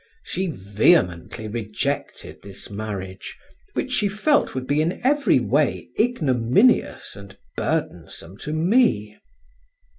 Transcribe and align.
She 0.23 0.47
vehemently 0.47 1.47
rejected 1.47 2.41
this 2.41 2.71
marriage, 2.71 3.37
which 3.73 3.91
she 3.91 4.09
felt 4.09 4.55
would 4.55 4.65
be 4.65 4.81
in 4.81 4.99
every 5.05 5.39
way 5.39 5.89
ignominious 5.99 7.15
and 7.15 7.37
burdensome 7.55 8.37
to 8.37 8.51
me. 8.51 9.19